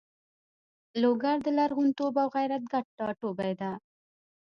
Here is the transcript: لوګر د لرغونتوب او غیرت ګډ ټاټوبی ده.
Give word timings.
لوګر 1.01 1.37
د 1.43 1.47
لرغونتوب 1.57 2.13
او 2.23 2.27
غیرت 2.35 2.63
ګډ 2.73 2.85
ټاټوبی 2.97 3.53
ده. 3.61 3.71